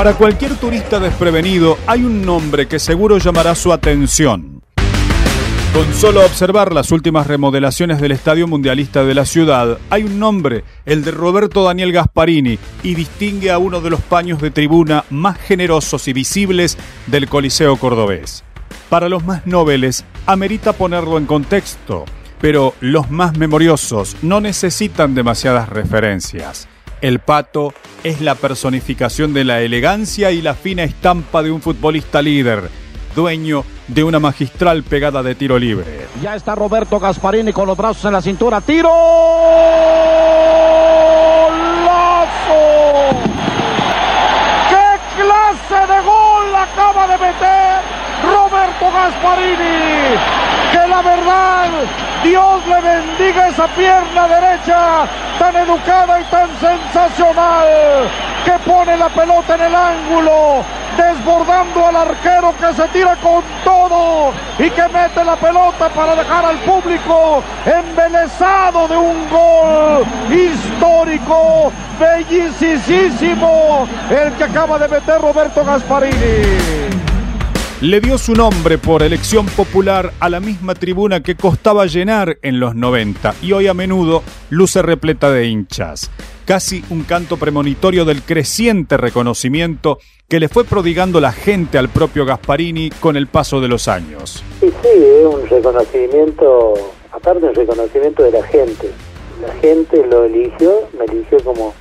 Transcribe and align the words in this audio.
Para 0.00 0.14
cualquier 0.14 0.56
turista 0.56 0.98
desprevenido 0.98 1.76
hay 1.86 2.04
un 2.04 2.22
nombre 2.22 2.66
que 2.66 2.78
seguro 2.78 3.18
llamará 3.18 3.54
su 3.54 3.70
atención. 3.70 4.62
Con 5.74 5.92
solo 5.92 6.24
observar 6.24 6.72
las 6.72 6.90
últimas 6.90 7.26
remodelaciones 7.26 8.00
del 8.00 8.12
Estadio 8.12 8.46
Mundialista 8.46 9.04
de 9.04 9.12
la 9.12 9.26
ciudad, 9.26 9.76
hay 9.90 10.04
un 10.04 10.18
nombre, 10.18 10.64
el 10.86 11.04
de 11.04 11.10
Roberto 11.10 11.64
Daniel 11.64 11.92
Gasparini, 11.92 12.58
y 12.82 12.94
distingue 12.94 13.50
a 13.50 13.58
uno 13.58 13.82
de 13.82 13.90
los 13.90 14.00
paños 14.00 14.40
de 14.40 14.50
tribuna 14.50 15.04
más 15.10 15.36
generosos 15.36 16.08
y 16.08 16.14
visibles 16.14 16.78
del 17.06 17.28
Coliseo 17.28 17.76
cordobés. 17.76 18.42
Para 18.88 19.10
los 19.10 19.22
más 19.26 19.46
nobles, 19.46 20.06
amerita 20.24 20.72
ponerlo 20.72 21.18
en 21.18 21.26
contexto, 21.26 22.06
pero 22.40 22.72
los 22.80 23.10
más 23.10 23.36
memoriosos 23.36 24.16
no 24.22 24.40
necesitan 24.40 25.14
demasiadas 25.14 25.68
referencias. 25.68 26.69
El 27.00 27.18
pato 27.18 27.72
es 28.04 28.20
la 28.20 28.34
personificación 28.34 29.32
de 29.32 29.44
la 29.44 29.60
elegancia 29.60 30.32
y 30.32 30.42
la 30.42 30.54
fina 30.54 30.82
estampa 30.82 31.42
de 31.42 31.50
un 31.50 31.62
futbolista 31.62 32.20
líder, 32.20 32.70
dueño 33.16 33.64
de 33.88 34.04
una 34.04 34.18
magistral 34.18 34.82
pegada 34.82 35.22
de 35.22 35.34
tiro 35.34 35.58
libre. 35.58 36.06
Ya 36.22 36.36
está 36.36 36.54
Roberto 36.54 37.00
Gasparini 37.00 37.54
con 37.54 37.66
los 37.66 37.76
brazos 37.76 38.04
en 38.04 38.12
la 38.12 38.20
cintura. 38.20 38.60
¡Tiro! 38.60 38.90
¡Lazo! 41.86 42.60
¡Qué 44.68 45.22
clase 45.22 45.92
de 45.92 46.00
gol 46.02 46.54
acaba 46.54 47.08
de 47.08 47.18
meter 47.18 47.80
Roberto 48.30 48.92
Gasparini! 48.92 50.18
Que 50.70 50.86
la 50.86 51.02
verdad, 51.02 51.70
Dios 52.22 52.66
le 52.66 52.80
bendiga 52.82 53.48
esa 53.48 53.66
pierna 53.68 54.28
derecha 54.28 55.08
tan 55.40 55.56
educada 55.56 56.20
y 56.20 56.24
tan 56.24 56.50
sensacional 56.60 57.66
que 58.44 58.52
pone 58.70 58.94
la 58.94 59.08
pelota 59.08 59.54
en 59.54 59.60
el 59.62 59.74
ángulo 59.74 60.62
desbordando 60.98 61.86
al 61.86 61.96
arquero 61.96 62.54
que 62.60 62.74
se 62.74 62.86
tira 62.88 63.16
con 63.16 63.42
todo 63.64 64.32
y 64.58 64.68
que 64.68 64.82
mete 64.88 65.24
la 65.24 65.36
pelota 65.36 65.88
para 65.88 66.14
dejar 66.14 66.44
al 66.44 66.58
público 66.58 67.42
embelesado 67.64 68.86
de 68.86 68.96
un 68.98 69.30
gol 69.30 70.04
histórico, 70.30 71.72
bellísimo, 71.98 73.88
el 74.10 74.32
que 74.34 74.44
acaba 74.44 74.78
de 74.78 74.88
meter 74.88 75.22
Roberto 75.22 75.64
Gasparini 75.64 76.79
le 77.80 77.98
dio 78.00 78.18
su 78.18 78.34
nombre 78.34 78.76
por 78.76 79.02
elección 79.02 79.46
popular 79.46 80.12
a 80.20 80.28
la 80.28 80.38
misma 80.38 80.74
tribuna 80.74 81.22
que 81.22 81.34
costaba 81.34 81.86
llenar 81.86 82.36
en 82.42 82.60
los 82.60 82.74
90 82.74 83.36
y 83.40 83.52
hoy 83.52 83.68
a 83.68 83.74
menudo 83.74 84.22
luce 84.50 84.82
repleta 84.82 85.30
de 85.30 85.46
hinchas. 85.46 86.10
Casi 86.44 86.84
un 86.90 87.04
canto 87.04 87.38
premonitorio 87.38 88.04
del 88.04 88.22
creciente 88.22 88.98
reconocimiento 88.98 89.98
que 90.28 90.40
le 90.40 90.50
fue 90.50 90.64
prodigando 90.64 91.22
la 91.22 91.32
gente 91.32 91.78
al 91.78 91.88
propio 91.88 92.26
Gasparini 92.26 92.90
con 93.00 93.16
el 93.16 93.28
paso 93.28 93.62
de 93.62 93.68
los 93.68 93.88
años. 93.88 94.44
Sí, 94.60 94.70
sí, 94.82 94.88
es 94.92 95.26
un 95.26 95.48
reconocimiento, 95.48 96.74
aparte 97.12 97.46
un 97.46 97.54
reconocimiento 97.54 98.24
de 98.24 98.32
la 98.32 98.42
gente. 98.42 98.90
La 99.40 99.54
gente 99.54 100.06
lo 100.06 100.24
eligió, 100.24 100.86
me 100.98 101.06
eligió 101.06 101.42
como 101.42 101.72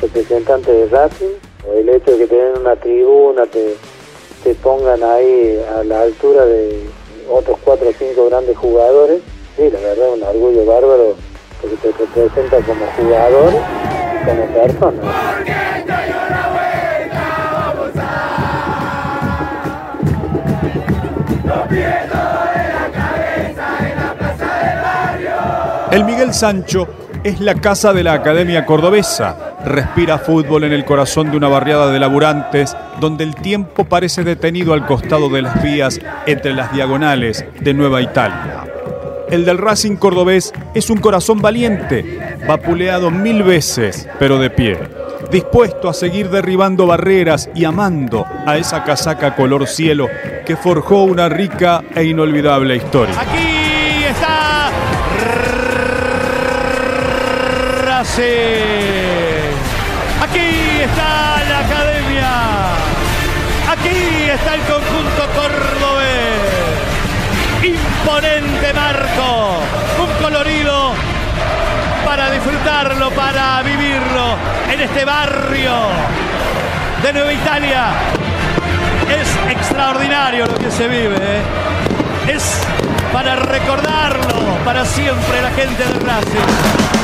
representante 0.00 0.72
de 0.72 0.86
Racing, 0.88 1.34
el 1.76 1.88
hecho 1.90 2.12
de 2.12 2.18
que 2.18 2.26
tengan 2.28 2.62
una 2.62 2.76
tribuna, 2.76 3.44
te 3.44 3.76
se 4.44 4.54
pongan 4.56 5.02
ahí 5.02 5.58
a 5.74 5.82
la 5.84 6.02
altura 6.02 6.44
de 6.44 6.84
otros 7.30 7.58
cuatro 7.64 7.88
o 7.88 7.92
cinco 7.98 8.28
grandes 8.28 8.56
jugadores, 8.58 9.22
sí, 9.56 9.70
la 9.70 9.80
verdad 9.80 10.08
es 10.08 10.14
un 10.18 10.22
orgullo 10.22 10.66
bárbaro 10.66 11.14
porque 11.62 11.76
te 11.76 11.92
representa 11.92 12.58
como 12.58 12.84
jugador 12.94 13.54
y 13.54 14.26
como 14.26 14.46
persona. 14.48 15.02
El 25.90 26.04
Miguel 26.04 26.34
Sancho 26.34 26.86
es 27.22 27.40
la 27.40 27.54
casa 27.54 27.94
de 27.94 28.02
la 28.02 28.12
Academia 28.12 28.66
Cordobesa. 28.66 29.53
Respira 29.64 30.18
fútbol 30.18 30.64
en 30.64 30.72
el 30.72 30.84
corazón 30.84 31.30
de 31.30 31.36
una 31.36 31.48
barriada 31.48 31.90
de 31.90 31.98
laburantes 31.98 32.76
donde 33.00 33.24
el 33.24 33.34
tiempo 33.34 33.84
parece 33.84 34.22
detenido 34.22 34.74
al 34.74 34.86
costado 34.86 35.28
de 35.30 35.42
las 35.42 35.62
vías 35.62 36.00
entre 36.26 36.52
las 36.52 36.72
diagonales 36.72 37.44
de 37.60 37.74
Nueva 37.74 38.02
Italia. 38.02 38.64
El 39.30 39.44
del 39.46 39.58
Racing 39.58 39.96
cordobés 39.96 40.52
es 40.74 40.90
un 40.90 40.98
corazón 40.98 41.40
valiente, 41.40 42.36
vapuleado 42.46 43.10
mil 43.10 43.42
veces, 43.42 44.06
pero 44.18 44.38
de 44.38 44.50
pie, 44.50 44.78
dispuesto 45.30 45.88
a 45.88 45.94
seguir 45.94 46.28
derribando 46.28 46.86
barreras 46.86 47.48
y 47.54 47.64
amando 47.64 48.26
a 48.46 48.58
esa 48.58 48.84
casaca 48.84 49.34
color 49.34 49.66
cielo 49.66 50.08
que 50.44 50.56
forjó 50.56 51.04
una 51.04 51.30
rica 51.30 51.82
e 51.94 52.04
inolvidable 52.04 52.76
historia. 52.76 53.18
Aquí 53.18 54.04
está 54.04 54.70
Aquí 58.04 59.33
Imponente 68.04 68.70
marco. 68.74 69.60
Un 69.98 70.22
colorido 70.22 70.92
para 72.04 72.30
disfrutarlo, 72.30 73.10
para 73.12 73.62
vivirlo 73.62 74.36
en 74.70 74.80
este 74.82 75.06
barrio 75.06 75.72
de 77.02 77.12
Nueva 77.14 77.32
Italia. 77.32 77.92
Es 79.08 79.56
extraordinario 79.56 80.44
lo 80.44 80.54
que 80.54 80.70
se 80.70 80.86
vive. 80.86 81.16
¿eh? 81.16 81.42
Es 82.34 82.60
para 83.10 83.36
recordarlo 83.36 84.58
para 84.66 84.84
siempre 84.84 85.40
la 85.40 85.50
gente 85.52 85.82
de 85.82 85.98
Racing. 86.00 86.94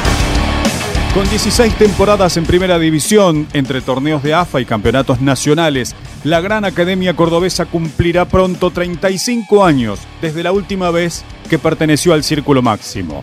Con 1.14 1.28
16 1.30 1.74
temporadas 1.76 2.36
en 2.36 2.44
primera 2.44 2.78
división, 2.78 3.48
entre 3.54 3.80
torneos 3.80 4.22
de 4.22 4.34
AFA 4.34 4.60
y 4.60 4.66
campeonatos 4.66 5.22
nacionales, 5.22 5.96
la 6.25 6.41
Gran 6.41 6.64
Academia 6.64 7.14
Cordobesa 7.16 7.66
cumplirá 7.66 8.26
pronto 8.26 8.70
35 8.70 9.64
años 9.64 10.00
desde 10.20 10.42
la 10.42 10.53
última 10.53 10.91
vez 10.91 11.25
que 11.48 11.58
perteneció 11.58 12.12
al 12.12 12.25
Círculo 12.25 12.62
Máximo. 12.62 13.22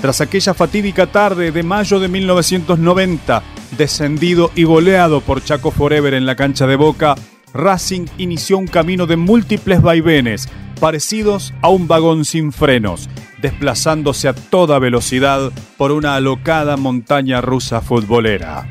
Tras 0.00 0.20
aquella 0.20 0.54
fatídica 0.54 1.06
tarde 1.06 1.52
de 1.52 1.62
mayo 1.62 2.00
de 2.00 2.08
1990, 2.08 3.42
descendido 3.76 4.50
y 4.54 4.64
goleado 4.64 5.20
por 5.20 5.44
Chaco 5.44 5.70
Forever 5.70 6.14
en 6.14 6.26
la 6.26 6.34
cancha 6.34 6.66
de 6.66 6.76
Boca, 6.76 7.14
Racing 7.54 8.06
inició 8.16 8.58
un 8.58 8.66
camino 8.66 9.06
de 9.06 9.16
múltiples 9.16 9.82
vaivenes, 9.82 10.48
parecidos 10.80 11.52
a 11.60 11.68
un 11.68 11.86
vagón 11.86 12.24
sin 12.24 12.50
frenos, 12.50 13.08
desplazándose 13.42 14.26
a 14.26 14.32
toda 14.32 14.78
velocidad 14.78 15.52
por 15.76 15.92
una 15.92 16.16
alocada 16.16 16.76
montaña 16.76 17.42
rusa 17.42 17.82
futbolera. 17.82 18.68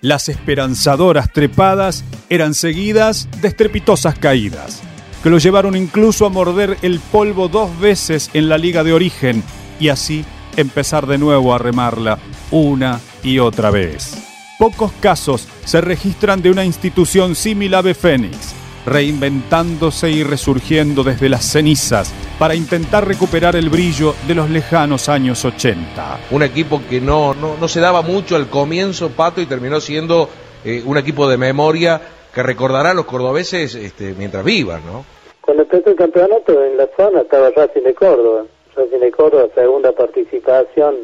Las 0.00 0.28
esperanzadoras 0.28 1.32
trepadas 1.32 2.04
eran 2.28 2.54
seguidas 2.54 3.28
de 3.42 3.48
estrepitosas 3.48 4.16
caídas, 4.16 4.80
que 5.24 5.30
lo 5.30 5.38
llevaron 5.38 5.74
incluso 5.74 6.24
a 6.24 6.28
morder 6.28 6.76
el 6.82 7.00
polvo 7.00 7.48
dos 7.48 7.76
veces 7.80 8.30
en 8.32 8.48
la 8.48 8.58
liga 8.58 8.84
de 8.84 8.92
origen 8.92 9.42
y 9.80 9.88
así 9.88 10.24
empezar 10.56 11.08
de 11.08 11.18
nuevo 11.18 11.52
a 11.52 11.58
remarla 11.58 12.20
una 12.52 13.00
y 13.24 13.40
otra 13.40 13.72
vez. 13.72 14.16
Pocos 14.56 14.92
casos 15.00 15.48
se 15.64 15.80
registran 15.80 16.42
de 16.42 16.52
una 16.52 16.64
institución 16.64 17.34
similar 17.34 17.88
a 17.88 17.92
Fénix, 17.92 18.54
reinventándose 18.86 20.10
y 20.10 20.22
resurgiendo 20.22 21.02
desde 21.02 21.28
las 21.28 21.44
cenizas 21.44 22.12
para 22.38 22.54
intentar 22.54 23.06
recuperar 23.06 23.56
el 23.56 23.68
brillo 23.68 24.14
de 24.26 24.34
los 24.34 24.48
lejanos 24.48 25.08
años 25.08 25.44
80. 25.44 26.20
Un 26.30 26.42
equipo 26.42 26.80
que 26.88 27.00
no, 27.00 27.34
no, 27.34 27.68
se 27.68 27.80
daba 27.80 28.02
mucho 28.02 28.36
al 28.36 28.48
comienzo, 28.48 29.10
Pato, 29.10 29.40
y 29.40 29.46
terminó 29.46 29.80
siendo 29.80 30.28
eh, 30.64 30.82
un 30.86 30.96
equipo 30.96 31.28
de 31.28 31.36
memoria 31.36 32.00
que 32.32 32.42
recordará 32.42 32.92
a 32.92 32.94
los 32.94 33.06
cordobeses 33.06 33.74
este, 33.74 34.14
mientras 34.16 34.44
vivan, 34.44 34.82
¿no? 34.86 35.04
Cuando 35.40 35.64
empezó 35.64 35.90
el 35.90 35.96
campeonato 35.96 36.62
en 36.62 36.76
la 36.76 36.86
zona 36.96 37.22
estaba 37.22 37.50
Racing 37.50 37.82
de 37.82 37.94
Córdoba. 37.94 38.44
Racing 38.76 39.00
de 39.00 39.10
Córdoba, 39.10 39.48
segunda 39.54 39.92
participación 39.92 40.94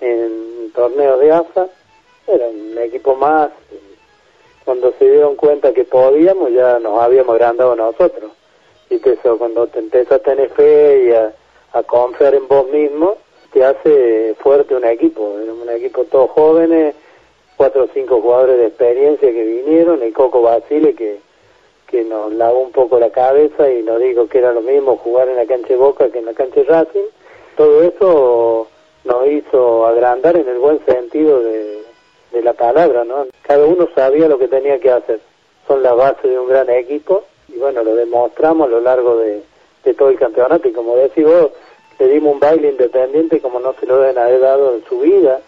en 0.00 0.70
torneos 0.74 1.18
de 1.20 1.32
AFA. 1.32 1.66
Era 2.28 2.46
un 2.46 2.78
equipo 2.78 3.16
más, 3.16 3.50
cuando 4.64 4.92
se 4.98 5.10
dieron 5.10 5.34
cuenta 5.36 5.72
que 5.72 5.84
podíamos, 5.84 6.52
ya 6.52 6.78
nos 6.78 7.02
habíamos 7.02 7.34
agrandado 7.34 7.74
nosotros. 7.74 8.30
Y 8.90 8.98
que 8.98 9.12
eso, 9.12 9.38
cuando 9.38 9.66
te 9.66 9.78
empiezas 9.78 10.12
a 10.12 10.18
tener 10.18 10.50
fe 10.50 11.06
y 11.06 11.10
a, 11.12 11.32
confiar 11.84 12.34
en 12.34 12.46
vos 12.46 12.68
mismo, 12.68 13.16
te 13.52 13.64
hace 13.64 14.34
fuerte 14.38 14.76
un 14.76 14.84
equipo. 14.84 15.22
Un 15.22 15.68
equipo 15.70 16.04
todos 16.04 16.30
jóvenes, 16.30 16.94
cuatro 17.56 17.84
o 17.84 17.88
cinco 17.92 18.20
jugadores 18.20 18.58
de 18.58 18.66
experiencia 18.66 19.32
que 19.32 19.44
vinieron, 19.44 20.06
y 20.06 20.12
Coco 20.12 20.42
Basile 20.42 20.94
que, 20.94 21.18
que 21.88 22.04
nos 22.04 22.32
lavó 22.32 22.60
un 22.60 22.72
poco 22.72 22.98
la 22.98 23.10
cabeza 23.10 23.70
y 23.70 23.82
nos 23.82 24.00
dijo 24.00 24.28
que 24.28 24.38
era 24.38 24.52
lo 24.52 24.60
mismo 24.60 24.96
jugar 24.96 25.28
en 25.28 25.36
la 25.36 25.46
cancha 25.46 25.68
de 25.68 25.76
Boca 25.76 26.08
que 26.10 26.18
en 26.18 26.26
la 26.26 26.34
cancha 26.34 26.60
de 26.60 26.64
Racing. 26.64 27.08
Todo 27.56 27.82
eso 27.82 28.68
nos 29.04 29.26
hizo 29.26 29.86
agrandar 29.86 30.36
en 30.36 30.48
el 30.48 30.58
buen 30.58 30.84
sentido 30.86 31.40
de, 31.40 31.82
de 32.32 32.42
la 32.42 32.52
palabra, 32.52 33.04
¿no? 33.04 33.26
Cada 33.42 33.64
uno 33.64 33.88
sabía 33.94 34.28
lo 34.28 34.38
que 34.38 34.48
tenía 34.48 34.78
que 34.80 34.90
hacer. 34.90 35.20
son 35.66 35.82
la 35.82 35.94
base 35.94 36.28
de 36.28 36.38
un 36.38 36.48
gran 36.48 36.68
equipo 36.68 37.24
y 37.48 37.58
bueno, 37.58 37.82
lo 37.82 37.94
demostramos 37.94 38.66
a 38.66 38.70
lo 38.70 38.80
largo 38.80 39.18
de, 39.18 39.42
todo 39.96 40.08
el 40.08 40.18
campeonato. 40.18 40.68
Y 40.68 40.72
como 40.72 40.96
decís 40.96 41.24
vos, 41.24 41.50
le 41.98 42.08
dimos 42.08 42.34
un 42.34 42.40
baile 42.40 42.70
independiente 42.70 43.40
como 43.40 43.60
no 43.60 43.74
se 43.78 43.86
lo 43.86 44.00
deben 44.00 44.18
haber 44.18 44.40
dado 44.40 44.74
en 44.76 44.84
su 44.88 45.00
vida. 45.00 45.40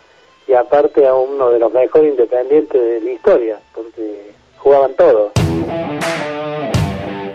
Y 0.46 0.52
aparte 0.52 1.06
a 1.06 1.14
uno 1.14 1.50
de 1.50 1.58
los 1.58 1.72
mejores 1.72 2.12
independientes 2.12 2.80
de 2.80 3.00
la 3.00 3.10
historia, 3.10 3.60
porque 3.74 4.30
jugaban 4.58 4.94
todos. 4.94 5.32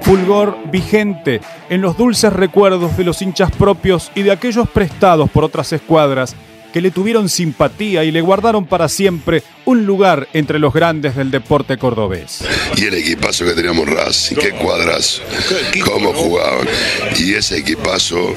Fulgor 0.02 0.56
vigente 0.66 1.42
en 1.70 1.82
los 1.82 1.98
dulces 1.98 2.32
recuerdos 2.32 2.96
de 2.98 3.04
los 3.04 3.22
hinchas 3.22 3.52
propios 3.52 4.12
y 4.16 4.24
de 4.24 4.32
aquellos 4.32 4.70
prestados 4.70 5.30
por 5.30 5.44
otras 5.44 5.72
escuadras 5.74 6.36
que 6.72 6.82
le 6.82 6.92
tuvieron 6.92 7.30
simpatía 7.30 8.04
y 8.04 8.12
le 8.12 8.22
guardaron 8.22 8.66
para 8.66 8.90
siempre 8.90 9.44
un 9.66 9.86
lugar 9.86 10.28
entre 10.34 10.60
los 10.60 10.74
grandes 10.74 11.16
del 11.16 11.32
deporte 11.32 11.78
cordobés. 11.78 12.44
Y 12.78 12.86
el 12.86 12.96
equipazo 12.96 13.46
que 13.46 13.54
teníamos 13.54 13.88
Racing, 13.88 14.36
qué 14.38 14.52
cuadras, 14.52 15.22
cómo 15.84 16.14
jugaban. 16.14 16.68
Y 17.20 17.34
ese 17.34 17.58
equipazo, 17.58 18.34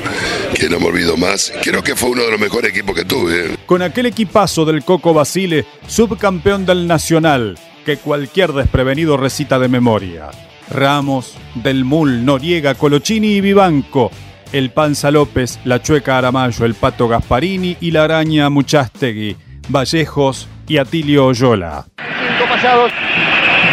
que 0.54 0.69
no 0.69 0.81
me 0.81 0.86
olvido 0.86 1.16
más, 1.16 1.52
creo 1.62 1.82
que 1.82 1.96
fue 1.96 2.10
uno 2.10 2.22
de 2.22 2.31
los 2.32 2.40
mejores 2.40 2.70
equipos 2.70 2.94
que 2.94 3.04
tuve. 3.04 3.56
Con 3.66 3.82
aquel 3.82 4.06
equipazo 4.06 4.64
del 4.64 4.84
Coco 4.84 5.14
Basile, 5.14 5.64
subcampeón 5.86 6.66
del 6.66 6.86
Nacional, 6.86 7.58
que 7.84 7.96
cualquier 7.98 8.52
desprevenido 8.52 9.16
recita 9.16 9.58
de 9.58 9.69
memoria. 9.69 10.31
Ramos, 10.70 11.34
Del 11.54 11.84
Mul, 11.84 12.25
Noriega, 12.25 12.75
Colochini 12.75 13.34
y 13.34 13.40
Vivanco, 13.40 14.10
el 14.54 14.70
Panza 14.70 15.10
López, 15.10 15.58
la 15.64 15.82
Chueca 15.82 16.16
Aramayo, 16.16 16.64
el 16.64 16.74
Pato 16.74 17.08
Gasparini 17.08 17.76
y 17.80 17.90
la 17.90 18.04
Araña 18.04 18.48
Muchastegui, 18.50 19.36
Vallejos 19.68 20.46
y 20.68 20.78
Atilio 20.78 21.26
Oyola. 21.26 21.84
Cinco 21.98 22.48
pasados, 22.48 22.92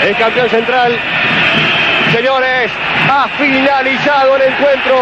el 0.03 0.17
campeón 0.17 0.49
central. 0.49 0.97
Señores, 2.11 2.71
ha 3.07 3.29
finalizado 3.37 4.35
el 4.37 4.41
encuentro. 4.41 4.97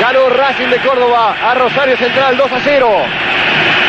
Ganó 0.00 0.30
Racing 0.30 0.68
de 0.68 0.78
Córdoba 0.78 1.36
a 1.50 1.54
Rosario 1.54 1.96
Central 1.98 2.38
2 2.38 2.52
a 2.52 2.60
0. 2.64 2.90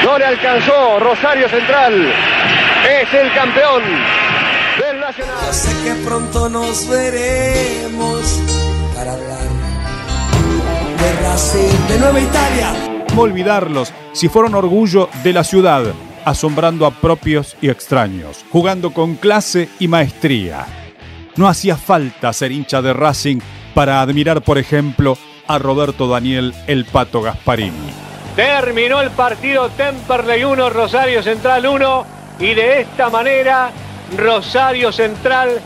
No 0.04 0.18
le 0.18 0.26
alcanzó 0.26 1.00
Rosario 1.00 1.48
Central. 1.48 2.12
Es 3.02 3.14
el 3.14 3.32
campeón 3.32 3.84
del 4.82 5.00
Nacional. 5.00 5.54
sé 5.54 5.70
que 5.86 5.94
pronto 6.04 6.50
nos 6.50 6.90
veremos 6.90 8.42
para 8.98 9.14
hablar 9.14 9.53
de 11.04 12.00
Nueva 12.00 12.22
Italia. 12.22 13.06
¿Cómo 13.10 13.24
olvidarlos 13.24 13.92
si 14.14 14.30
fueron 14.30 14.56
orgullo 14.56 15.10
de 15.22 15.34
la 15.34 15.44
ciudad, 15.44 15.84
asombrando 16.24 16.86
a 16.86 16.92
propios 16.92 17.58
y 17.62 17.70
extraños, 17.70 18.46
jugando 18.50 18.94
con 18.94 19.16
clase 19.16 19.68
y 19.80 19.90
maestría? 19.90 20.66
No 21.36 21.50
hacía 21.50 21.76
falta 21.76 22.32
ser 22.32 22.54
hincha 22.54 22.82
de 22.82 22.94
Racing 22.94 23.40
para 23.74 24.00
admirar, 24.00 24.44
por 24.44 24.58
ejemplo, 24.58 25.18
a 25.46 25.60
Roberto 25.60 26.08
Daniel 26.08 26.54
El 26.68 26.86
Pato 26.86 27.22
Gasparini. 27.22 27.92
Terminó 28.38 29.02
el 29.02 29.10
partido 29.10 29.70
Temperley 29.72 30.46
1, 30.46 30.70
Rosario 30.70 31.22
Central 31.22 31.68
1 31.68 32.06
y 32.40 32.54
de 32.54 32.80
esta 32.80 33.10
manera 33.10 33.72
Rosario 34.18 34.94
Central 34.94 35.60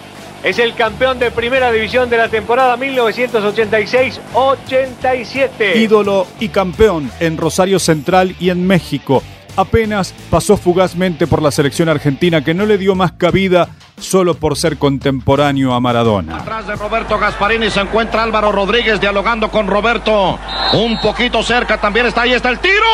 es 0.43 0.59
el 0.59 0.75
campeón 0.75 1.17
de 1.19 1.31
primera 1.31 1.71
división 1.71 2.09
de 2.09 2.17
la 2.17 2.27
temporada 2.29 2.75
1986-87. 2.77 5.75
Ídolo 5.75 6.27
y 6.39 6.49
campeón 6.49 7.11
en 7.19 7.37
Rosario 7.37 7.79
Central 7.79 8.35
y 8.39 8.49
en 8.49 8.65
México. 8.65 9.21
Apenas 9.55 10.13
pasó 10.29 10.55
fugazmente 10.55 11.25
por 11.25 11.41
la 11.41 11.51
selección 11.51 11.89
argentina 11.89 12.43
que 12.43 12.53
no 12.53 12.67
le 12.67 12.77
dio 12.77 12.93
más 12.93 13.13
cabida 13.13 13.69
solo 13.99 14.35
por 14.35 14.55
ser 14.55 14.77
contemporáneo 14.77 15.73
a 15.73 15.79
Maradona. 15.79 16.37
Atrás 16.37 16.67
de 16.67 16.75
Roberto 16.75 17.17
Gasparini 17.17 17.71
se 17.71 17.79
encuentra 17.79 18.21
Álvaro 18.21 18.51
Rodríguez 18.51 19.01
dialogando 19.01 19.49
con 19.49 19.65
Roberto. 19.67 20.37
Un 20.73 21.01
poquito 21.01 21.41
cerca 21.41 21.79
también 21.79 22.05
está 22.05 22.21
ahí 22.21 22.33
está 22.33 22.49
el 22.49 22.59
tiro. 22.59 22.85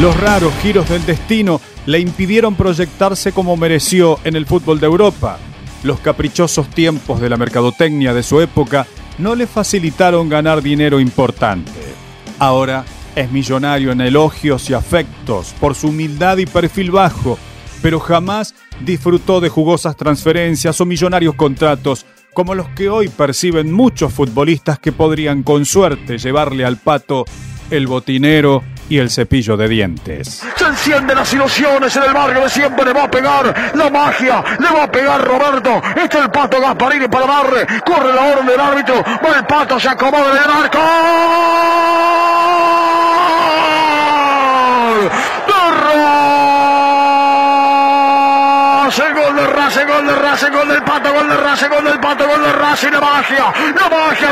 Los 0.00 0.18
raros 0.18 0.54
giros 0.62 0.88
del 0.88 1.04
destino 1.04 1.60
le 1.84 1.98
impidieron 1.98 2.54
proyectarse 2.54 3.32
como 3.32 3.58
mereció 3.58 4.18
en 4.24 4.34
el 4.34 4.46
fútbol 4.46 4.80
de 4.80 4.86
Europa. 4.86 5.38
Los 5.82 6.00
caprichosos 6.00 6.70
tiempos 6.70 7.20
de 7.20 7.28
la 7.28 7.36
mercadotecnia 7.36 8.14
de 8.14 8.22
su 8.22 8.40
época 8.40 8.86
no 9.18 9.34
le 9.34 9.46
facilitaron 9.46 10.30
ganar 10.30 10.62
dinero 10.62 11.00
importante. 11.00 11.70
Ahora 12.38 12.86
es 13.14 13.30
millonario 13.30 13.92
en 13.92 14.00
elogios 14.00 14.70
y 14.70 14.72
afectos 14.72 15.54
por 15.60 15.74
su 15.74 15.88
humildad 15.88 16.38
y 16.38 16.46
perfil 16.46 16.92
bajo, 16.92 17.38
pero 17.82 18.00
jamás 18.00 18.54
disfrutó 18.82 19.42
de 19.42 19.50
jugosas 19.50 19.96
transferencias 19.96 20.80
o 20.80 20.86
millonarios 20.86 21.34
contratos 21.34 22.06
como 22.32 22.54
los 22.54 22.68
que 22.70 22.88
hoy 22.88 23.08
perciben 23.08 23.70
muchos 23.70 24.14
futbolistas 24.14 24.78
que 24.78 24.92
podrían 24.92 25.42
con 25.42 25.66
suerte 25.66 26.16
llevarle 26.16 26.64
al 26.64 26.78
pato 26.78 27.26
el 27.70 27.86
botinero 27.86 28.62
y 28.90 28.98
el 28.98 29.08
cepillo 29.08 29.56
de 29.56 29.68
dientes. 29.68 30.42
Se 30.56 30.66
encienden 30.66 31.16
las 31.16 31.32
ilusiones 31.32 31.96
en 31.96 32.02
el 32.02 32.12
barrio 32.12 32.42
de 32.42 32.50
siempre, 32.50 32.84
le 32.84 32.92
va 32.92 33.04
a 33.04 33.10
pegar 33.10 33.72
la 33.74 33.88
magia, 33.88 34.44
le 34.58 34.68
va 34.68 34.82
a 34.84 34.92
pegar 34.92 35.24
Roberto, 35.24 35.80
este 35.96 36.18
es 36.18 36.24
el 36.24 36.30
pato 36.30 36.60
Gasparini 36.60 37.08
para 37.08 37.26
darle, 37.26 37.66
corre 37.86 38.12
la 38.12 38.22
orden 38.22 38.46
del 38.46 38.60
árbitro, 38.60 39.02
va 39.02 39.38
el 39.38 39.46
pato, 39.46 39.80
se 39.80 39.88
acomoda 39.88 40.32
en 40.32 40.36
el 40.36 40.50
arco. 40.64 40.78
el 48.98 49.14
gol 49.14 49.36
de 49.36 49.46
Racing, 49.80 49.92
gol 49.92 50.06
de 50.06 50.14
Racing, 50.14 50.52
gol 50.52 50.68
del 50.68 50.82
Pato, 50.82 51.12
gol 51.12 51.28
de 51.28 51.36
Racing, 51.36 51.68
gol 51.68 51.84
del 51.84 52.00
Pato, 52.00 52.24
gol 52.26 52.42
de 52.42 52.52
Racing, 52.52 52.90
la 52.90 53.00
magia, 53.00 53.52
la 53.74 53.88
magia, 53.88 54.30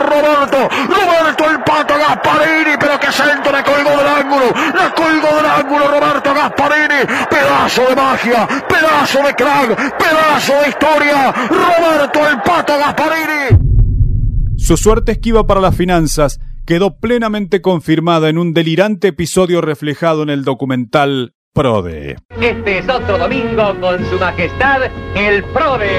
Roberto, 0.00 0.68
Roberto 0.88 1.50
el 1.50 1.60
Pato 1.62 1.94
Gasparini, 1.94 2.76
pero 2.80 2.98
que 2.98 3.12
centro 3.12 3.52
le 3.52 3.62
colgó 3.62 3.90
del 3.90 4.08
ángulo, 4.08 4.46
le 4.46 4.94
colgó 4.94 5.36
del 5.36 5.46
ángulo 5.46 5.88
Roberto 5.88 6.34
Gasparini, 6.34 7.06
pedazo 7.30 7.82
de 7.88 7.96
magia, 7.96 8.48
pedazo 8.68 9.18
de 9.22 9.34
crack, 9.34 9.96
pedazo 9.96 10.52
de 10.62 10.68
historia, 10.70 11.32
Roberto 11.32 12.28
el 12.28 12.42
Pato 12.42 12.78
Gasparini. 12.78 14.56
Su 14.56 14.76
suerte 14.76 15.12
esquiva 15.12 15.46
para 15.46 15.60
las 15.60 15.76
finanzas. 15.76 16.40
Quedó 16.66 16.98
plenamente 16.98 17.62
confirmada 17.62 18.28
en 18.28 18.36
un 18.36 18.52
delirante 18.52 19.08
episodio 19.08 19.62
reflejado 19.62 20.22
en 20.22 20.28
el 20.28 20.44
documental 20.44 21.32
Prode. 21.58 22.16
Este 22.40 22.78
es 22.78 22.88
otro 22.88 23.18
domingo 23.18 23.74
con 23.80 23.98
su 24.06 24.16
majestad, 24.16 24.82
el 25.16 25.42
Prode. 25.42 25.90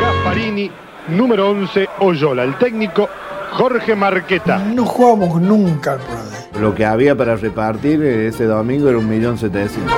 Gasparini, 0.00 0.70
número 1.08 1.50
11, 1.50 1.88
Oyola. 1.98 2.44
El 2.44 2.56
técnico, 2.56 3.08
Jorge 3.54 3.96
Marqueta. 3.96 4.58
No 4.58 4.86
jugamos 4.86 5.42
nunca 5.42 5.94
al 5.94 5.98
Prode. 5.98 6.60
Lo 6.60 6.72
que 6.72 6.86
había 6.86 7.16
para 7.16 7.34
repartir 7.34 8.00
ese 8.04 8.44
domingo 8.44 8.88
era 8.88 8.98
un 8.98 9.08
millón 9.08 9.36
setecientos. 9.36 9.96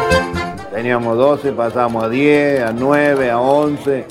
Teníamos 0.72 1.18
12, 1.18 1.52
pasamos 1.52 2.02
a 2.02 2.08
10, 2.08 2.62
a 2.62 2.72
9, 2.72 3.30
a 3.30 3.38
11. 3.38 4.06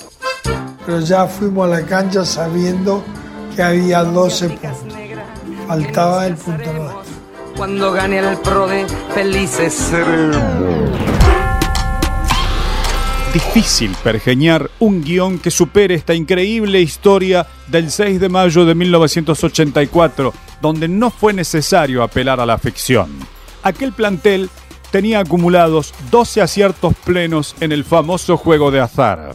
Pero 0.86 1.00
ya 1.00 1.26
fuimos 1.26 1.66
a 1.66 1.80
la 1.80 1.86
cancha 1.88 2.24
sabiendo 2.26 3.04
que 3.56 3.64
había 3.64 4.04
12 4.04 4.50
puntos. 4.50 4.86
Faltaba 5.68 6.28
el 6.28 6.36
punto 6.36 6.74
nuestro 6.74 6.91
cuando 7.56 7.92
gane 7.92 8.20
el 8.20 8.38
PRODE, 8.38 8.86
felices 9.14 9.74
seremos. 9.74 10.90
Difícil 13.34 13.96
pergeñar 14.04 14.70
un 14.80 15.02
guion 15.02 15.40
que 15.40 15.52
supere 15.52 15.96
esta 15.96 16.14
increíble 16.14 16.82
historia 16.82 17.48
del 17.68 17.90
6 17.90 18.20
de 18.20 18.28
mayo 18.28 18.66
de 18.66 18.76
1984, 18.76 20.34
donde 20.62 20.90
no 20.90 21.10
fue 21.10 21.32
necesario 21.32 22.04
apelar 22.04 22.42
a 22.42 22.46
la 22.46 22.58
ficción. 22.58 23.10
Aquel 23.64 23.94
plantel 23.94 24.50
tenía 24.92 25.20
acumulados 25.20 25.94
12 26.12 26.42
aciertos 26.42 26.94
plenos 27.06 27.56
en 27.62 27.72
el 27.72 27.86
famoso 27.86 28.36
juego 28.36 28.70
de 28.70 28.82
azar. 28.82 29.34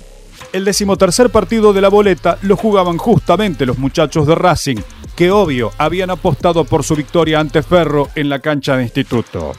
El 0.53 0.65
decimotercer 0.65 1.31
partido 1.31 1.73
de 1.73 1.81
la 1.81 1.89
boleta 1.89 2.39
lo 2.43 2.57
jugaban 2.57 2.99
justamente 2.99 3.67
los 3.67 3.79
muchachos 3.79 4.27
de 4.27 4.35
Racing, 4.35 4.77
que 5.17 5.31
obvio 5.31 5.73
habían 5.79 6.11
apostado 6.11 6.65
por 6.65 6.85
su 6.85 6.95
victoria 6.95 7.41
ante 7.41 7.63
Ferro 7.63 8.09
en 8.15 8.29
la 8.29 8.39
cancha 8.39 8.77
de 8.77 8.85
instituto. 8.85 9.55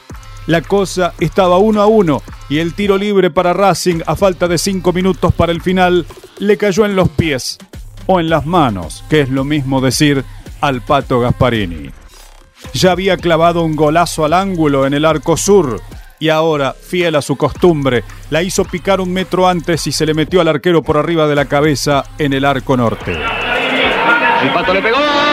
La 0.46 0.62
cosa 0.62 1.12
estaba 1.20 1.58
uno 1.58 1.82
a 1.82 1.86
uno 1.86 2.22
y 2.48 2.58
el 2.58 2.72
tiro 2.72 2.96
libre 2.96 3.30
para 3.30 3.52
Racing 3.52 4.00
a 4.06 4.16
falta 4.16 4.48
de 4.48 4.56
cinco 4.56 4.94
minutos 4.94 5.34
para 5.34 5.52
el 5.52 5.60
final 5.60 6.06
le 6.38 6.56
cayó 6.56 6.86
en 6.86 6.96
los 6.96 7.10
pies 7.10 7.58
o 8.06 8.20
en 8.20 8.30
las 8.30 8.46
manos, 8.46 9.04
que 9.10 9.20
es 9.20 9.28
lo 9.28 9.44
mismo 9.44 9.82
decir 9.82 10.24
al 10.62 10.80
pato 10.80 11.20
Gasparini. 11.20 11.90
Ya 12.72 12.92
había 12.92 13.16
clavado 13.16 13.62
un 13.62 13.76
golazo 13.76 14.24
al 14.24 14.32
ángulo 14.32 14.86
en 14.86 14.94
el 14.94 15.04
arco 15.04 15.36
sur, 15.36 15.80
Y 16.20 16.30
ahora, 16.30 16.72
fiel 16.74 17.14
a 17.14 17.22
su 17.22 17.36
costumbre, 17.36 18.02
la 18.30 18.42
hizo 18.42 18.64
picar 18.64 19.00
un 19.00 19.12
metro 19.12 19.46
antes 19.46 19.86
y 19.86 19.92
se 19.92 20.04
le 20.04 20.14
metió 20.14 20.40
al 20.40 20.48
arquero 20.48 20.82
por 20.82 20.96
arriba 20.96 21.28
de 21.28 21.36
la 21.36 21.44
cabeza 21.44 22.04
en 22.18 22.32
el 22.32 22.44
arco 22.44 22.76
norte. 22.76 23.12
El 24.42 24.52
pato 24.52 24.74
le 24.74 24.82
pegó. 24.82 25.27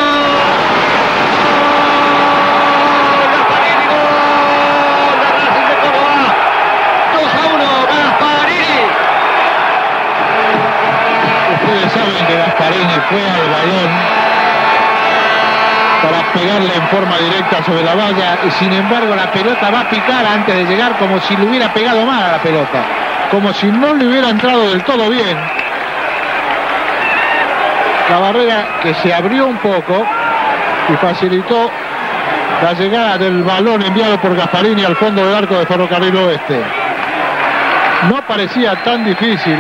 Para 16.36 16.48
pegarle 16.48 16.76
en 16.76 16.88
forma 16.88 17.18
directa 17.18 17.64
sobre 17.64 17.84
la 17.84 17.96
valla 17.96 18.38
y 18.46 18.52
sin 18.52 18.74
embargo 18.74 19.16
la 19.16 19.32
pelota 19.32 19.72
va 19.72 19.82
a 19.82 19.90
picar 19.90 20.26
antes 20.26 20.56
de 20.56 20.66
llegar 20.66 20.98
como 20.98 21.20
si 21.22 21.36
le 21.36 21.46
hubiera 21.46 21.74
pegado 21.74 22.06
mal 22.06 22.24
a 22.24 22.32
la 22.34 22.38
pelota, 22.40 22.84
como 23.32 23.54
si 23.54 23.68
no 23.68 23.94
le 23.94 24.08
hubiera 24.08 24.30
entrado 24.30 24.70
del 24.70 24.84
todo 24.84 25.10
bien. 25.10 25.38
La 28.10 28.20
barrera 28.20 28.68
que 28.84 28.94
se 28.96 29.14
abrió 29.14 29.48
un 29.48 29.58
poco 29.58 30.06
y 30.90 30.94
facilitó 30.98 31.72
la 32.62 32.74
llegada 32.74 33.18
del 33.18 33.44
balón 33.44 33.82
enviado 33.82 34.20
por 34.20 34.36
Gasparini 34.36 34.84
al 34.84 34.96
fondo 34.96 35.26
del 35.26 35.36
arco 35.36 35.58
de 35.58 35.66
Ferrocarril 35.66 36.16
Oeste. 36.16 36.62
No 38.10 38.22
parecía 38.28 38.76
tan 38.84 39.04
difícil. 39.04 39.58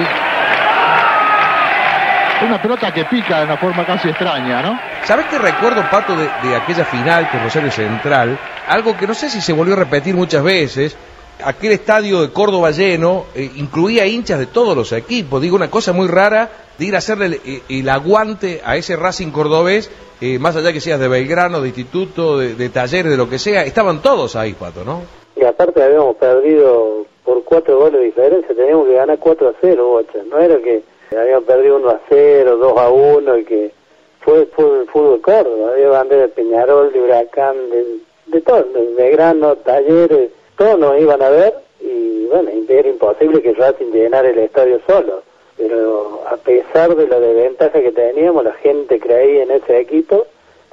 Una 2.48 2.62
pelota 2.62 2.94
que 2.94 3.05
pica 3.05 3.39
de 3.39 3.46
una 3.46 3.58
forma 3.58 3.86
casi 3.86 4.10
extraña, 4.10 4.62
¿no? 4.62 4.94
¿Sabes 5.05 5.27
qué 5.29 5.38
recuerdo, 5.38 5.83
Pato, 5.91 6.15
de, 6.15 6.24
de 6.24 6.55
aquella 6.55 6.83
final 6.83 7.29
con 7.29 7.43
Rosario 7.43 7.69
Central? 7.69 8.39
Algo 8.67 8.97
que 8.97 9.05
no 9.05 9.13
sé 9.13 9.29
si 9.29 9.39
se 9.39 9.53
volvió 9.53 9.75
a 9.75 9.77
repetir 9.77 10.15
muchas 10.15 10.43
veces. 10.43 10.97
Aquel 11.43 11.74
estadio 11.74 12.24
de 12.24 12.31
Córdoba 12.31 12.71
lleno 12.71 13.25
eh, 13.35 13.51
incluía 13.55 14.07
hinchas 14.07 14.39
de 14.39 14.47
todos 14.47 14.75
los 14.75 14.91
equipos. 14.93 15.39
Digo, 15.43 15.57
una 15.57 15.69
cosa 15.69 15.93
muy 15.93 16.07
rara 16.07 16.50
de 16.79 16.85
ir 16.85 16.95
a 16.95 16.97
hacerle 16.97 17.39
el, 17.45 17.62
el 17.69 17.89
aguante 17.89 18.62
a 18.65 18.77
ese 18.77 18.95
Racing 18.95 19.29
cordobés, 19.29 19.91
eh, 20.21 20.39
más 20.39 20.55
allá 20.55 20.74
que 20.74 20.81
seas 20.81 21.00
de 21.00 21.07
Belgrano, 21.07 21.62
de 21.62 21.67
Instituto, 21.67 22.39
de, 22.39 22.55
de 22.55 22.69
Talleres, 22.69 23.12
de 23.12 23.17
lo 23.17 23.29
que 23.29 23.38
sea. 23.38 23.63
Estaban 23.63 24.01
todos 24.01 24.35
ahí, 24.35 24.53
Pato, 24.53 24.83
¿no? 24.83 25.03
Y 25.35 25.45
aparte 25.45 25.83
habíamos 25.83 26.15
perdido 26.15 27.05
por 27.24 27.43
cuatro 27.43 27.77
goles 27.77 28.00
de 28.00 28.05
diferencia, 28.07 28.55
teníamos 28.55 28.88
que 28.88 28.95
ganar 28.95 29.19
4 29.19 29.50
a 29.50 29.53
0, 29.62 29.88
Bocha. 29.88 30.19
No 30.27 30.39
era 30.39 30.57
que 30.57 30.81
habíamos 31.15 31.43
perdido 31.43 31.75
1 31.75 31.89
a 31.89 32.00
0, 32.09 32.57
2 32.57 32.77
a 32.79 32.89
1 32.89 33.38
y 33.38 33.45
que 33.45 33.84
fue, 34.25 34.48
fue 34.48 34.86
fútbol 34.88 35.22
Córdoba. 35.22 35.72
Había 35.72 35.89
bandera 35.89 36.24
de 36.24 36.27
Peñarol, 36.29 36.91
de 36.91 37.01
Huracán, 37.01 37.70
de, 37.70 38.00
de 38.25 38.41
todo, 38.41 38.63
de 38.63 38.94
Belgrano, 38.96 39.55
Talleres, 39.58 40.32
todos 40.58 40.79
nos 40.79 41.00
iban 41.00 41.22
a 41.22 41.29
ver 41.29 41.53
y 41.79 42.25
bueno, 42.25 42.50
era 42.67 42.89
imposible 42.89 43.41
que 43.41 43.53
Racing 43.53 43.91
llenara 43.91 44.29
el 44.29 44.39
estadio 44.39 44.82
solo. 44.88 45.22
Pero 45.58 46.22
a 46.27 46.36
pesar 46.38 46.96
de 46.96 47.08
la 47.08 47.20
desventaja 47.20 47.79
que 47.79 47.91
teníamos, 47.91 48.44
la 48.44 48.53
gente 48.53 49.00
creía 49.00 49.44
en 49.44 49.51
ese 49.51 49.79
equipo, 49.79 50.25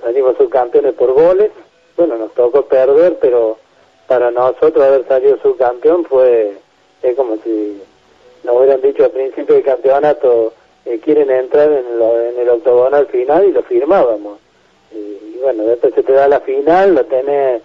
salimos 0.02 0.36
subcampeones 0.36 0.94
por 0.94 1.12
goles. 1.12 1.52
Bueno, 1.96 2.16
nos 2.16 2.32
tocó 2.32 2.62
perder, 2.62 3.18
pero 3.20 3.58
para 4.08 4.30
nosotros 4.30 4.82
haber 4.84 5.06
salido 5.06 5.38
subcampeón 5.42 6.04
fue 6.06 6.56
es 7.02 7.16
como 7.16 7.36
si 7.44 7.80
nos 8.44 8.56
hubieran 8.56 8.80
dicho 8.80 9.04
al 9.04 9.10
principio 9.10 9.54
del 9.54 9.64
campeonato 9.64 10.52
eh, 10.86 11.00
quieren 11.04 11.30
entrar 11.30 11.70
en, 11.70 11.98
lo- 11.98 12.20
en 12.20 12.38
el 12.40 12.48
octogonal 12.48 13.06
final 13.06 13.44
y 13.46 13.52
lo 13.52 13.62
firmábamos 13.62 14.38
y, 14.92 14.96
y 14.96 15.38
bueno 15.42 15.64
después 15.64 15.94
se 15.94 16.02
te 16.02 16.12
da 16.12 16.28
la 16.28 16.40
final 16.40 16.94
lo 16.94 17.04
tenés 17.04 17.62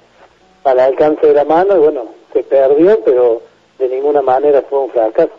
al 0.64 0.80
alcance 0.80 1.28
de 1.28 1.34
la 1.34 1.46
mano 1.46 1.76
y 1.76 1.80
bueno 1.80 2.06
se 2.34 2.44
perdió 2.44 3.00
pero 3.04 3.42
de 3.80 3.88
ninguna 3.90 4.22
manera 4.22 4.64
fue 4.70 4.80
un 4.80 4.90
fracaso 4.92 5.32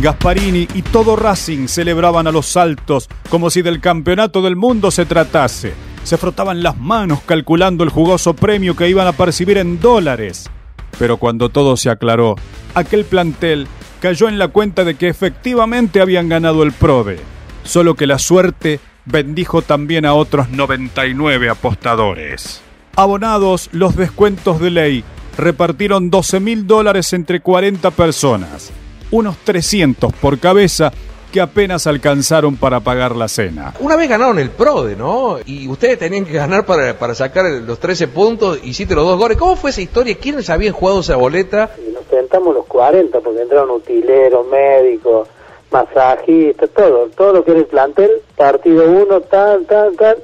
Gasparini 0.00 0.66
y 0.74 0.82
todo 0.82 1.16
Racing 1.16 1.68
celebraban 1.68 2.26
a 2.26 2.32
los 2.32 2.46
saltos 2.46 3.08
como 3.28 3.50
si 3.50 3.62
del 3.62 3.80
campeonato 3.80 4.42
del 4.42 4.56
mundo 4.56 4.90
se 4.90 5.04
tratase. 5.06 5.74
Se 6.02 6.16
frotaban 6.16 6.62
las 6.62 6.76
manos 6.78 7.20
calculando 7.24 7.84
el 7.84 7.90
jugoso 7.90 8.34
premio 8.34 8.74
que 8.74 8.88
iban 8.88 9.06
a 9.06 9.12
percibir 9.12 9.58
en 9.58 9.80
dólares. 9.80 10.50
Pero 10.98 11.18
cuando 11.18 11.50
todo 11.50 11.76
se 11.76 11.90
aclaró, 11.90 12.34
aquel 12.74 13.04
plantel 13.04 13.68
cayó 14.02 14.28
en 14.28 14.36
la 14.36 14.48
cuenta 14.48 14.82
de 14.82 14.96
que 14.96 15.08
efectivamente 15.08 16.00
habían 16.00 16.28
ganado 16.28 16.64
el 16.64 16.72
PRODE. 16.72 17.20
Solo 17.62 17.94
que 17.94 18.08
la 18.08 18.18
suerte 18.18 18.80
bendijo 19.04 19.62
también 19.62 20.04
a 20.04 20.14
otros 20.14 20.50
99 20.50 21.48
apostadores. 21.48 22.60
Abonados 22.96 23.68
los 23.70 23.94
descuentos 23.94 24.60
de 24.60 24.70
ley, 24.70 25.04
repartieron 25.38 26.10
12 26.10 26.40
mil 26.40 26.66
dólares 26.66 27.12
entre 27.12 27.38
40 27.38 27.92
personas, 27.92 28.72
unos 29.12 29.36
300 29.38 30.12
por 30.14 30.40
cabeza 30.40 30.92
que 31.32 31.40
apenas 31.40 31.86
alcanzaron 31.86 32.56
para 32.56 32.80
pagar 32.80 33.16
la 33.16 33.26
cena. 33.26 33.74
Una 33.80 33.96
vez 33.96 34.08
ganaron 34.08 34.38
el 34.38 34.50
PRODE, 34.50 34.94
¿no? 34.94 35.38
Y 35.44 35.66
ustedes 35.66 35.98
tenían 35.98 36.24
que 36.24 36.34
ganar 36.34 36.66
para, 36.66 36.96
para 36.98 37.14
sacar 37.14 37.46
los 37.46 37.78
13 37.80 38.08
puntos, 38.08 38.60
hiciste 38.62 38.94
los 38.94 39.06
dos 39.06 39.18
goles. 39.18 39.38
¿Cómo 39.38 39.56
fue 39.56 39.70
esa 39.70 39.80
historia? 39.80 40.14
¿Quiénes 40.20 40.50
habían 40.50 40.74
jugado 40.74 41.00
esa 41.00 41.16
boleta? 41.16 41.70
y 41.78 41.92
nos 41.92 42.04
sentamos 42.04 42.54
los 42.54 42.66
40 42.66 43.20
porque 43.20 43.42
entraron 43.42 43.70
utileros, 43.70 44.46
médicos, 44.46 45.28
masajistas, 45.70 46.70
todo, 46.70 47.08
todo 47.16 47.32
lo 47.32 47.44
que 47.44 47.52
era 47.52 47.60
el 47.60 47.66
plantel, 47.66 48.10
partido 48.36 48.84
uno, 48.84 49.20
tal, 49.22 49.64
tal, 49.66 49.96
tal, 49.96 50.18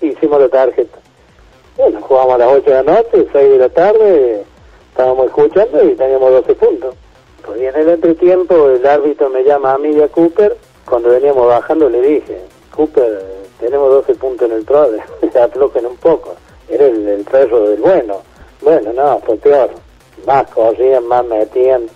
hicimos 0.00 0.40
la 0.40 0.48
tarjeta. 0.48 0.98
Bueno, 1.76 2.00
jugamos 2.00 2.34
a 2.36 2.38
las 2.38 2.48
8 2.48 2.70
de 2.70 2.82
la 2.82 2.82
noche, 2.82 3.26
6 3.32 3.32
de 3.32 3.58
la 3.58 3.68
tarde, 3.68 4.44
estábamos 4.90 5.26
escuchando 5.26 5.84
y 5.84 5.94
teníamos 5.94 6.30
12 6.30 6.54
puntos. 6.54 6.94
Pues 7.46 7.60
y 7.60 7.66
en 7.66 7.76
el 7.76 7.88
entretiempo 7.88 8.70
el 8.70 8.84
árbitro 8.84 9.30
me 9.30 9.44
llama 9.44 9.74
a 9.74 9.78
mí 9.78 9.90
y 9.90 10.02
a 10.02 10.08
Cooper, 10.08 10.56
cuando 10.84 11.10
veníamos 11.10 11.46
bajando 11.46 11.88
le 11.88 12.02
dije, 12.02 12.40
Cooper, 12.74 13.22
tenemos 13.60 13.88
12 13.88 14.14
puntos 14.16 14.50
en 14.50 14.56
el 14.56 14.64
PRODE, 14.64 15.00
aflojen 15.40 15.86
un 15.86 15.96
poco, 15.96 16.34
era 16.68 16.86
el, 16.86 17.06
el 17.06 17.24
perro 17.24 17.68
del 17.70 17.80
bueno. 17.80 18.20
Bueno, 18.62 18.92
no, 18.92 19.20
fue 19.20 19.36
peor, 19.36 19.70
más 20.26 20.50
corrían, 20.50 21.06
más 21.06 21.24
metían, 21.24 21.88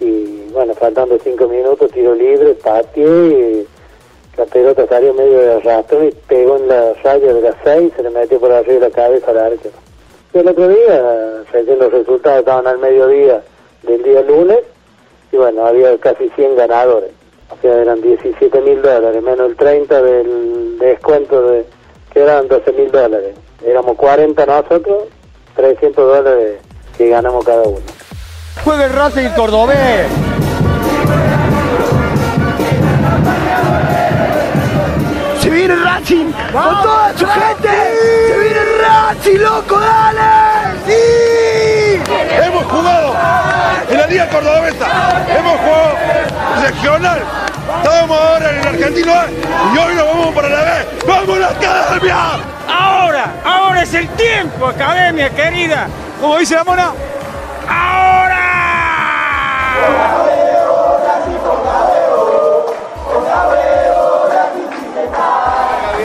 y 0.00 0.48
bueno, 0.50 0.74
faltando 0.74 1.18
5 1.22 1.46
minutos, 1.46 1.90
tiro 1.92 2.14
libre, 2.14 2.54
pateé 2.54 3.04
y 3.04 3.68
la 4.36 4.46
pelota 4.46 4.86
salió 4.88 5.14
medio 5.14 5.38
de 5.38 5.52
arrastro 5.52 6.02
y 6.02 6.10
pegó 6.26 6.56
en 6.56 6.68
la 6.68 6.94
raya 7.04 7.34
de 7.34 7.42
las 7.42 7.54
6, 7.62 7.92
se 7.94 8.02
le 8.02 8.10
metió 8.10 8.40
por 8.40 8.50
arriba 8.50 8.88
la 8.88 8.90
cabeza 8.90 9.30
al 9.30 9.38
arquero. 9.38 9.74
Y 10.32 10.38
el 10.38 10.48
otro 10.48 10.68
día, 10.68 11.44
recién 11.52 11.78
los 11.78 11.92
resultados 11.92 12.40
estaban 12.40 12.66
al 12.66 12.78
mediodía 12.78 13.42
del 13.82 14.02
día 14.02 14.22
lunes, 14.22 14.60
y 15.32 15.36
bueno, 15.36 15.66
había 15.66 15.96
casi 15.98 16.28
100 16.30 16.56
ganadores. 16.56 17.10
O 17.50 17.56
sea, 17.60 17.74
eran 17.74 18.00
17 18.00 18.60
mil 18.60 18.80
dólares, 18.80 19.22
menos 19.22 19.50
el 19.50 19.56
30 19.56 20.02
del 20.02 20.78
descuento 20.78 21.50
de 21.50 21.66
que 22.12 22.20
eran 22.20 22.48
12 22.48 22.72
mil 22.72 22.90
dólares. 22.90 23.36
Éramos 23.64 23.96
40 23.96 24.46
nosotros, 24.46 25.04
300 25.56 25.94
dólares 25.96 26.58
que 26.96 27.08
ganamos 27.08 27.44
cada 27.44 27.62
uno. 27.62 27.80
Juega 28.64 28.84
el 28.86 28.92
Racing 28.92 29.30
Cordobés. 29.30 30.06
Se 35.40 35.50
viene 35.50 35.74
Racing 35.76 36.32
con 36.52 36.82
toda 36.82 37.12
su 37.16 37.26
gente. 37.26 37.68
Se 38.28 38.38
viene 38.38 38.60
Racing, 38.80 39.38
loco, 39.38 39.80
dale. 39.80 40.78
Sí. 40.86 41.89
Hemos 42.28 42.64
jugado 42.64 43.14
en 43.88 43.98
la 43.98 44.06
Liga 44.06 44.28
Cordobesa, 44.28 44.86
hemos 45.36 45.56
jugado 45.60 45.96
regional, 46.62 47.22
estábamos 47.82 48.20
ahora 48.20 48.50
en 48.50 48.56
el 48.58 48.66
Argentino 48.68 49.12
A 49.12 49.26
y 49.74 49.78
hoy 49.78 49.94
nos 49.94 50.06
vamos 50.06 50.34
para 50.34 50.48
la 50.48 50.60
B. 50.60 50.70
¡Vamos 51.06 51.36
a 51.36 51.38
la 51.38 51.48
academia! 51.48 52.16
Ahora, 52.68 53.32
ahora 53.44 53.82
es 53.82 53.94
el 53.94 54.08
tiempo, 54.10 54.66
academia 54.66 55.30
querida. 55.30 55.88
Como 56.20 56.36
dice 56.38 56.54
la 56.56 56.64
mona, 56.64 56.92
ahora. 57.68 58.36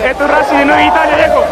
Esto 0.05 0.25
es 0.25 0.31
Racing 0.31 0.57
de 0.57 0.65
Nueva 0.65 0.83
Italia, 0.83 1.15
viejo. 1.15 1.43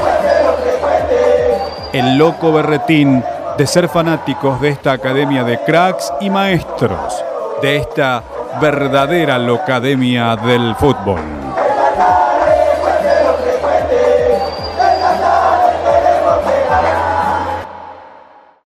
El 1.91 2.17
loco 2.17 2.53
berretín 2.53 3.23
de 3.57 3.67
ser 3.67 3.87
fanáticos 3.87 4.59
de 4.61 4.69
esta 4.69 4.93
academia 4.93 5.43
de 5.43 5.59
cracks 5.59 6.11
y 6.21 6.29
maestros, 6.29 7.23
de 7.61 7.77
esta 7.77 8.23
verdadera 8.59 9.37
locademia 9.37 10.35
del 10.35 10.75
fútbol. 10.75 11.52